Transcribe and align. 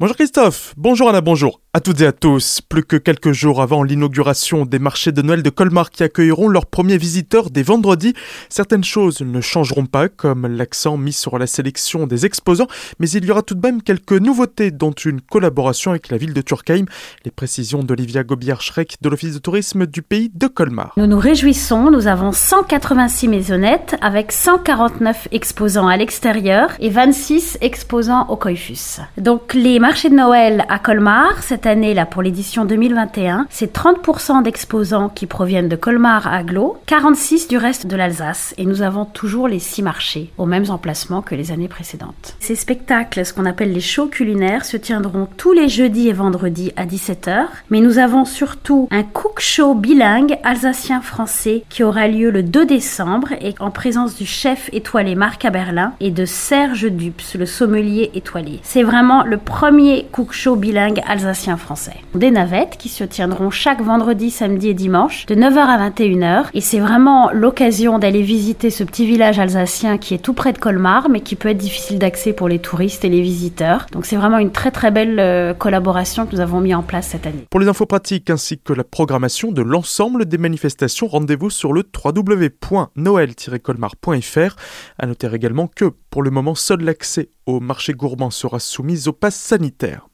Bonjour 0.00 0.16
Christophe, 0.16 0.72
bonjour 0.78 1.10
Anna, 1.10 1.20
bonjour 1.20 1.60
à 1.72 1.80
toutes 1.80 2.00
et 2.00 2.06
à 2.06 2.12
tous. 2.12 2.60
Plus 2.60 2.82
que 2.82 2.96
quelques 2.96 3.30
jours 3.30 3.62
avant 3.62 3.84
l'inauguration 3.84 4.66
des 4.66 4.80
marchés 4.80 5.12
de 5.12 5.22
Noël 5.22 5.44
de 5.44 5.50
Colmar 5.50 5.90
qui 5.90 6.02
accueilleront 6.02 6.48
leurs 6.48 6.66
premiers 6.66 6.98
visiteurs 6.98 7.48
dès 7.50 7.62
vendredi, 7.62 8.14
certaines 8.48 8.82
choses 8.82 9.20
ne 9.20 9.40
changeront 9.40 9.86
pas, 9.86 10.08
comme 10.08 10.48
l'accent 10.48 10.96
mis 10.96 11.12
sur 11.12 11.38
la 11.38 11.46
sélection 11.46 12.08
des 12.08 12.26
exposants, 12.26 12.66
mais 12.98 13.08
il 13.10 13.24
y 13.24 13.30
aura 13.30 13.42
tout 13.42 13.54
de 13.54 13.64
même 13.64 13.82
quelques 13.82 14.12
nouveautés, 14.12 14.72
dont 14.72 14.90
une 14.90 15.20
collaboration 15.20 15.92
avec 15.92 16.08
la 16.08 16.16
ville 16.16 16.34
de 16.34 16.40
Turkheim. 16.40 16.86
Les 17.24 17.30
précisions 17.30 17.84
d'Olivia 17.84 18.24
Gobier-Schreck 18.24 18.96
de 19.00 19.08
l'Office 19.08 19.34
de 19.34 19.38
tourisme 19.38 19.86
du 19.86 20.02
pays 20.02 20.30
de 20.34 20.48
Colmar. 20.48 20.92
Nous 20.96 21.06
nous 21.06 21.20
réjouissons, 21.20 21.92
nous 21.92 22.08
avons 22.08 22.32
186 22.32 23.28
maisonnettes 23.28 23.94
avec 24.00 24.32
149 24.32 25.28
exposants 25.30 25.86
à 25.86 25.96
l'extérieur 25.96 26.70
et 26.80 26.90
26 26.90 27.58
exposants 27.60 28.26
au 28.28 28.36
Coifus. 28.36 28.98
Donc 29.18 29.54
les 29.54 29.78
marché 29.90 30.08
de 30.08 30.14
Noël 30.14 30.64
à 30.68 30.78
Colmar, 30.78 31.42
cette 31.42 31.66
année 31.66 31.94
là 31.94 32.06
pour 32.06 32.22
l'édition 32.22 32.64
2021, 32.64 33.48
c'est 33.50 33.74
30% 33.74 34.44
d'exposants 34.44 35.08
qui 35.08 35.26
proviennent 35.26 35.68
de 35.68 35.74
Colmar 35.74 36.32
à 36.32 36.44
Glo, 36.44 36.78
46 36.86 37.48
du 37.48 37.56
reste 37.56 37.88
de 37.88 37.96
l'Alsace 37.96 38.54
et 38.56 38.66
nous 38.66 38.82
avons 38.82 39.04
toujours 39.04 39.48
les 39.48 39.58
six 39.58 39.82
marchés 39.82 40.30
aux 40.38 40.46
mêmes 40.46 40.70
emplacements 40.70 41.22
que 41.22 41.34
les 41.34 41.50
années 41.50 41.66
précédentes. 41.66 42.36
Ces 42.38 42.54
spectacles, 42.54 43.26
ce 43.26 43.32
qu'on 43.32 43.46
appelle 43.46 43.72
les 43.72 43.80
shows 43.80 44.06
culinaires, 44.06 44.64
se 44.64 44.76
tiendront 44.76 45.26
tous 45.36 45.52
les 45.52 45.68
jeudis 45.68 46.06
et 46.06 46.12
vendredis 46.12 46.70
à 46.76 46.86
17h, 46.86 47.46
mais 47.70 47.80
nous 47.80 47.98
avons 47.98 48.24
surtout 48.24 48.86
un 48.92 49.02
cook 49.02 49.40
show 49.40 49.74
bilingue 49.74 50.38
alsacien-français 50.44 51.64
qui 51.68 51.82
aura 51.82 52.06
lieu 52.06 52.30
le 52.30 52.44
2 52.44 52.64
décembre 52.64 53.32
et 53.40 53.56
en 53.58 53.72
présence 53.72 54.14
du 54.14 54.24
chef 54.24 54.70
étoilé 54.72 55.16
Marc 55.16 55.44
Aberlin 55.44 55.94
et 55.98 56.12
de 56.12 56.26
Serge 56.26 56.88
Dups, 56.88 57.34
le 57.34 57.46
sommelier 57.46 58.12
étoilé. 58.14 58.60
C'est 58.62 58.84
vraiment 58.84 59.24
le 59.24 59.36
premier 59.36 59.79
premier 59.80 60.04
show 60.30 60.56
bilingue 60.56 61.00
alsacien-français. 61.06 61.94
Des 62.14 62.30
navettes 62.30 62.76
qui 62.78 62.90
se 62.90 63.02
tiendront 63.02 63.48
chaque 63.48 63.80
vendredi, 63.80 64.30
samedi 64.30 64.68
et 64.68 64.74
dimanche 64.74 65.24
de 65.24 65.34
9h 65.34 65.56
à 65.56 65.88
21h. 65.88 66.48
Et 66.52 66.60
c'est 66.60 66.80
vraiment 66.80 67.30
l'occasion 67.32 67.98
d'aller 67.98 68.20
visiter 68.20 68.68
ce 68.68 68.84
petit 68.84 69.06
village 69.06 69.38
alsacien 69.38 69.96
qui 69.96 70.12
est 70.12 70.18
tout 70.18 70.34
près 70.34 70.52
de 70.52 70.58
Colmar, 70.58 71.08
mais 71.08 71.20
qui 71.20 71.34
peut 71.34 71.48
être 71.48 71.56
difficile 71.56 71.98
d'accès 71.98 72.34
pour 72.34 72.46
les 72.46 72.58
touristes 72.58 73.06
et 73.06 73.08
les 73.08 73.22
visiteurs. 73.22 73.86
Donc 73.92 74.04
c'est 74.04 74.16
vraiment 74.16 74.36
une 74.36 74.52
très 74.52 74.70
très 74.70 74.90
belle 74.90 75.18
euh, 75.18 75.54
collaboration 75.54 76.26
que 76.26 76.34
nous 76.34 76.40
avons 76.40 76.60
mis 76.60 76.74
en 76.74 76.82
place 76.82 77.06
cette 77.06 77.26
année. 77.26 77.46
Pour 77.48 77.60
les 77.60 77.68
infos 77.68 77.86
pratiques 77.86 78.28
ainsi 78.28 78.58
que 78.58 78.74
la 78.74 78.84
programmation 78.84 79.50
de 79.50 79.62
l'ensemble 79.62 80.26
des 80.26 80.36
manifestations, 80.36 81.06
rendez-vous 81.06 81.48
sur 81.48 81.72
le 81.72 81.84
www.noël-colmar.fr. 82.04 84.56
À 84.98 85.06
noter 85.06 85.28
également 85.32 85.70
que 85.74 85.86
pour 86.10 86.22
le 86.22 86.30
moment, 86.30 86.54
seul 86.54 86.82
l'accès 86.82 87.30
au 87.50 87.60
marché 87.60 87.92
gourmand 87.92 88.30
sera 88.30 88.58
soumis 88.58 89.08
au 89.08 89.12
pass 89.12 89.34
sanitaire. 89.34 90.09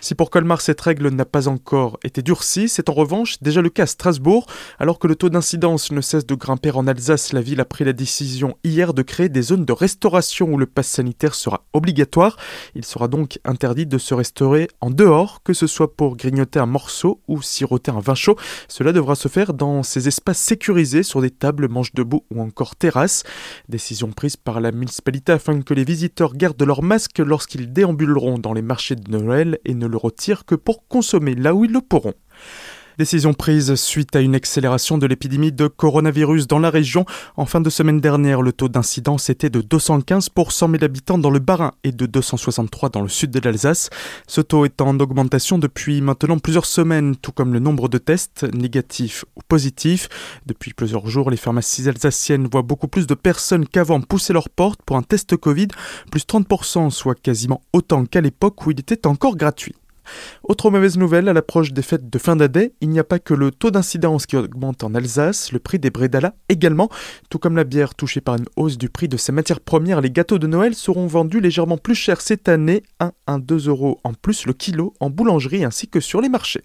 Si 0.00 0.14
pour 0.14 0.30
Colmar 0.30 0.60
cette 0.60 0.80
règle 0.80 1.08
n'a 1.08 1.24
pas 1.24 1.48
encore 1.48 1.98
été 2.04 2.22
durcie, 2.22 2.68
c'est 2.68 2.88
en 2.88 2.94
revanche 2.94 3.36
déjà 3.40 3.62
le 3.62 3.70
cas 3.70 3.84
à 3.84 3.86
Strasbourg. 3.86 4.46
Alors 4.78 4.98
que 4.98 5.06
le 5.06 5.16
taux 5.16 5.28
d'incidence 5.28 5.92
ne 5.92 6.00
cesse 6.00 6.26
de 6.26 6.34
grimper 6.34 6.70
en 6.72 6.86
Alsace, 6.86 7.32
la 7.32 7.40
ville 7.40 7.60
a 7.60 7.64
pris 7.64 7.84
la 7.84 7.92
décision 7.92 8.56
hier 8.64 8.94
de 8.94 9.02
créer 9.02 9.28
des 9.28 9.42
zones 9.42 9.64
de 9.64 9.72
restauration 9.72 10.48
où 10.52 10.58
le 10.58 10.66
pass 10.66 10.88
sanitaire 10.88 11.34
sera 11.34 11.64
obligatoire. 11.72 12.36
Il 12.74 12.84
sera 12.84 13.08
donc 13.08 13.38
interdit 13.44 13.86
de 13.86 13.98
se 13.98 14.14
restaurer 14.14 14.68
en 14.80 14.90
dehors, 14.90 15.42
que 15.42 15.52
ce 15.52 15.66
soit 15.66 15.96
pour 15.96 16.16
grignoter 16.16 16.58
un 16.58 16.66
morceau 16.66 17.20
ou 17.28 17.42
siroter 17.42 17.90
un 17.90 18.00
vin 18.00 18.14
chaud. 18.14 18.36
Cela 18.68 18.92
devra 18.92 19.14
se 19.14 19.28
faire 19.28 19.54
dans 19.54 19.82
ces 19.82 20.08
espaces 20.08 20.38
sécurisés 20.38 21.02
sur 21.02 21.20
des 21.20 21.30
tables, 21.30 21.68
manches 21.68 21.94
debout 21.94 22.24
ou 22.30 22.40
encore 22.40 22.76
terrasses. 22.76 23.24
Décision 23.68 24.12
prise 24.12 24.36
par 24.36 24.60
la 24.60 24.72
municipalité 24.72 25.32
afin 25.32 25.60
que 25.62 25.74
les 25.74 25.84
visiteurs 25.84 26.34
gardent 26.34 26.62
leur 26.62 26.82
masque 26.82 27.18
lorsqu'ils 27.18 27.72
déambuleront 27.72 28.38
dans 28.38 28.52
les 28.52 28.62
marchés 28.62 28.96
de 28.96 29.10
Noël 29.10 29.53
et 29.64 29.74
ne 29.74 29.86
le 29.86 29.96
retirent 29.96 30.44
que 30.44 30.54
pour 30.54 30.86
consommer 30.88 31.34
là 31.34 31.54
où 31.54 31.64
ils 31.64 31.72
le 31.72 31.80
pourront. 31.80 32.14
Décision 32.96 33.34
prise 33.34 33.74
suite 33.74 34.14
à 34.14 34.20
une 34.20 34.36
accélération 34.36 34.98
de 34.98 35.06
l'épidémie 35.06 35.50
de 35.50 35.66
coronavirus 35.66 36.46
dans 36.46 36.60
la 36.60 36.70
région. 36.70 37.04
En 37.36 37.44
fin 37.44 37.60
de 37.60 37.68
semaine 37.68 38.00
dernière, 38.00 38.40
le 38.40 38.52
taux 38.52 38.68
d'incidence 38.68 39.30
était 39.30 39.50
de 39.50 39.60
215 39.60 40.28
pour 40.28 40.52
100 40.52 40.70
000 40.70 40.84
habitants 40.84 41.18
dans 41.18 41.30
le 41.30 41.40
Bas-Rhin 41.40 41.72
et 41.82 41.90
de 41.90 42.06
263 42.06 42.90
dans 42.90 43.02
le 43.02 43.08
sud 43.08 43.32
de 43.32 43.40
l'Alsace. 43.40 43.90
Ce 44.28 44.40
taux 44.40 44.64
est 44.64 44.80
en 44.80 45.00
augmentation 45.00 45.58
depuis 45.58 46.02
maintenant 46.02 46.38
plusieurs 46.38 46.66
semaines, 46.66 47.16
tout 47.16 47.32
comme 47.32 47.52
le 47.52 47.58
nombre 47.58 47.88
de 47.88 47.98
tests, 47.98 48.46
négatifs 48.54 49.24
ou 49.34 49.40
positifs. 49.48 50.08
Depuis 50.46 50.72
plusieurs 50.72 51.08
jours, 51.08 51.30
les 51.30 51.36
pharmacies 51.36 51.88
alsaciennes 51.88 52.48
voient 52.50 52.62
beaucoup 52.62 52.86
plus 52.86 53.08
de 53.08 53.14
personnes 53.14 53.66
qu'avant 53.66 54.00
pousser 54.00 54.32
leurs 54.32 54.50
portes 54.50 54.80
pour 54.86 54.96
un 54.96 55.02
test 55.02 55.36
Covid, 55.36 55.68
plus 56.12 56.22
30%, 56.22 56.90
soit 56.90 57.20
quasiment 57.20 57.60
autant 57.72 58.04
qu'à 58.04 58.20
l'époque 58.20 58.64
où 58.64 58.70
il 58.70 58.78
était 58.78 59.08
encore 59.08 59.36
gratuit. 59.36 59.74
Autre 60.42 60.70
mauvaise 60.70 60.98
nouvelle, 60.98 61.28
à 61.28 61.32
l'approche 61.32 61.72
des 61.72 61.82
fêtes 61.82 62.10
de 62.10 62.18
fin 62.18 62.36
d'année, 62.36 62.72
il 62.80 62.90
n'y 62.90 62.98
a 62.98 63.04
pas 63.04 63.18
que 63.18 63.34
le 63.34 63.50
taux 63.50 63.70
d'incidence 63.70 64.26
qui 64.26 64.36
augmente 64.36 64.84
en 64.84 64.94
Alsace, 64.94 65.52
le 65.52 65.58
prix 65.58 65.78
des 65.78 65.90
bredala 65.90 66.34
également. 66.48 66.88
Tout 67.30 67.38
comme 67.38 67.56
la 67.56 67.64
bière 67.64 67.94
touchée 67.94 68.20
par 68.20 68.36
une 68.36 68.46
hausse 68.56 68.78
du 68.78 68.88
prix 68.88 69.08
de 69.08 69.16
ses 69.16 69.32
matières 69.32 69.60
premières, 69.60 70.00
les 70.00 70.10
gâteaux 70.10 70.38
de 70.38 70.46
Noël 70.46 70.74
seront 70.74 71.06
vendus 71.06 71.40
légèrement 71.40 71.78
plus 71.78 71.94
cher 71.94 72.20
cette 72.20 72.48
année, 72.48 72.82
1 73.00 73.12
à 73.26 73.38
2 73.38 73.68
euros 73.68 74.00
en 74.04 74.12
plus 74.14 74.46
le 74.46 74.52
kilo 74.52 74.94
en 75.00 75.10
boulangerie 75.10 75.64
ainsi 75.64 75.88
que 75.88 76.00
sur 76.00 76.20
les 76.20 76.28
marchés. 76.28 76.64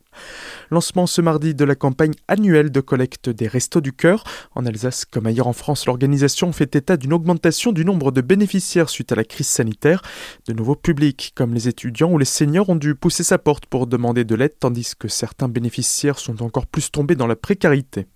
Lancement 0.72 1.08
ce 1.08 1.22
mardi 1.22 1.56
de 1.56 1.66
la 1.66 1.76
campagne 1.76 2.14
annuelle 2.28 2.72
de 2.72 2.82
collecte 2.82 3.30
des 3.30 3.48
Restos 3.48 3.82
du 3.82 3.94
Cœur. 3.94 4.24
En 4.56 4.66
Alsace 4.66 5.06
comme 5.06 5.28
ailleurs 5.28 5.48
en 5.48 5.54
France, 5.54 5.86
l'organisation 5.86 6.52
fait 6.52 6.76
état 6.76 6.98
d'une 6.98 7.14
augmentation 7.14 7.72
du 7.72 7.86
nombre 7.86 8.12
de 8.12 8.22
bénéficiaires 8.22 8.90
suite 8.90 9.12
à 9.12 9.16
la 9.16 9.24
crise 9.24 9.48
sanitaire. 9.48 10.02
De 10.48 10.54
nouveaux 10.54 10.76
publics 10.76 11.32
comme 11.36 11.54
les 11.54 11.68
étudiants 11.68 12.12
ou 12.12 12.18
les 12.18 12.26
seniors 12.26 12.70
ont 12.70 12.76
dû 12.76 12.96
pousser 12.96 13.24
porte 13.38 13.66
pour 13.66 13.88
demander 13.88 14.24
de 14.24 14.36
l'aide, 14.36 14.58
tandis 14.60 14.96
que 14.98 15.08
certains 15.08 15.48
bénéficiaires 15.48 16.20
sont 16.20 16.42
encore 16.42 16.68
plus 16.68 16.92
tombés 16.92 17.16
dans 17.16 17.28
la 17.28 17.36
précarité. 17.36 18.08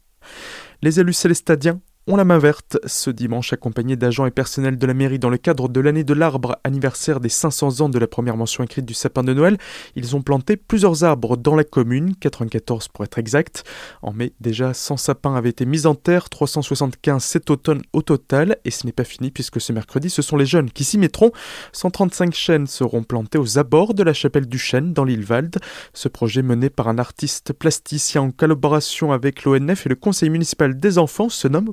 Les 0.82 1.00
élus 1.00 1.14
célestadiens 1.14 1.82
ont 2.06 2.18
la 2.18 2.26
main 2.26 2.38
verte 2.38 2.78
ce 2.86 3.10
dimanche 3.10 3.54
accompagnés 3.54 3.96
d'agents 3.96 4.26
et 4.26 4.32
personnels 4.32 4.78
de 4.78 4.86
la 4.86 4.94
mairie 4.94 5.20
dans 5.20 5.30
le 5.30 5.38
cadre 5.38 5.70
de 5.70 5.80
l'année 5.80 6.04
de 6.04 6.14
l'arbre, 6.14 6.58
anniversaire 6.66 7.22
des 7.22 7.30
500 7.30 7.80
ans 7.80 7.88
de 7.88 7.98
la 7.98 8.08
première 8.08 8.36
mention 8.36 8.64
écrite 8.64 8.86
du 8.86 8.94
sapin 8.94 9.24
de 9.24 9.34
Noël. 9.34 9.58
Ils 9.96 10.14
ont 10.16 10.22
planté 10.22 10.58
plusieurs 10.58 11.06
arbres 11.06 11.38
dans 11.38 11.56
la 11.56 11.64
commune, 11.64 12.16
94 12.20 12.90
pour 12.90 13.06
être 13.06 13.20
exact. 13.20 13.64
En 14.02 14.12
mai, 14.12 14.34
déjà 14.42 14.74
100 14.74 14.98
sapins 14.98 15.36
avaient 15.36 15.50
été 15.50 15.66
mis 15.66 15.86
en 15.86 15.96
terre, 15.96 16.30
375 16.30 17.24
cet 17.24 17.50
automne 17.50 17.82
au 17.94 18.02
total, 18.02 18.58
et 18.66 18.72
ce 18.72 18.86
n'est 18.86 18.92
pas 18.92 19.06
fini 19.06 19.32
puisque 19.32 19.62
ce 19.62 19.72
mercredi, 19.72 20.10
ce 20.10 20.22
sont 20.22 20.36
les 20.36 20.46
jeunes 20.46 20.72
qui 20.72 20.84
s'y 20.84 20.98
mettront. 20.98 21.32
135 21.72 22.34
chênes 22.34 22.68
seront 22.68 23.04
plantés 23.04 23.38
aux 23.38 23.58
abords 23.58 23.94
de 23.94 24.04
la 24.04 24.14
chapelle 24.14 24.48
du 24.48 24.58
chêne 24.58 24.92
dans 24.92 25.06
l'île 25.06 25.24
Valde. 25.24 25.58
Ce 25.94 26.10
projet 26.10 26.42
mené 26.42 26.70
par 26.70 26.90
un 26.90 26.98
artiste 26.98 27.54
plasticien 27.54 28.24
en 28.24 28.32
collaboration 28.32 29.14
avec 29.14 29.46
l'ONF 29.46 29.86
et 29.86 29.90
le 29.90 29.96
conseil 29.96 30.30
municipal 30.30 30.78
des 30.78 30.98
enfants 30.98 31.30
se 31.30 31.48
nomme 31.48 31.72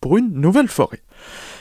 pour 0.00 0.16
une 0.16 0.32
nouvelle 0.32 0.68
forêt. 0.68 1.02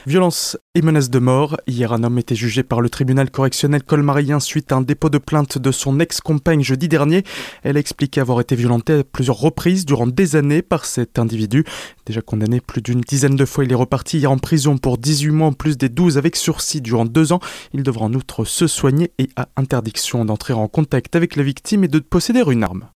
Violence 0.06 0.58
et 0.74 0.81
menaces 0.81 1.09
de 1.09 1.19
mort. 1.19 1.58
Hier, 1.68 1.91
un 1.91 2.03
homme 2.03 2.18
était 2.18 2.35
jugé 2.35 2.63
par 2.63 2.80
le 2.80 2.90
tribunal 2.90 3.30
correctionnel 3.30 3.84
colmarien 3.84 4.40
suite 4.40 4.72
à 4.72 4.78
un 4.78 4.81
dépôt 4.81 5.09
de 5.09 5.18
plainte 5.18 5.58
de 5.58 5.72
son 5.72 6.00
ex-compagne 6.00 6.63
jeudi 6.63 6.88
dernier. 6.88 7.24
Elle 7.63 7.75
a 7.75 7.80
expliqué 7.81 8.22
avoir 8.22 8.40
été 8.40 8.56
violentée 8.56 8.94
à 8.94 9.03
plusieurs 9.03 9.38
reprises 9.38 9.86
durant 9.86 10.07
des 10.07 10.38
années 10.38 10.62
par 10.62 10.86
cet 10.86 11.19
individu. 11.19 11.66
Déjà 12.06 12.22
condamné 12.22 12.62
plus 12.62 12.81
d'une 12.81 13.02
dizaine 13.02 13.36
de 13.36 13.46
fois, 13.46 13.66
il 13.66 13.72
est 13.72 13.75
reparti 13.75 14.19
hier 14.19 14.31
en 14.31 14.38
prison 14.38 14.78
pour 14.78 14.97
18 14.97 15.31
mois 15.31 15.47
en 15.47 15.53
plus 15.53 15.78
des 15.78 15.90
12 15.90 16.18
avec 16.18 16.38
sursis 16.38 16.80
durant 16.80 17.06
deux 17.06 17.34
ans. 17.34 17.41
Il 17.74 17.84
devra 17.84 18.06
en 18.06 18.13
outre 18.13 18.46
se 18.46 18.68
soigner 18.68 19.12
et 19.18 19.30
a 19.36 19.50
interdiction 19.57 20.24
d'entrer 20.24 20.53
en 20.53 20.69
contact 20.69 21.18
avec 21.18 21.36
la 21.36 21.44
victime 21.44 21.84
et 21.84 21.90
de 21.90 22.00
posséder 22.00 22.44
une 22.47 22.63
arme. 22.63 22.88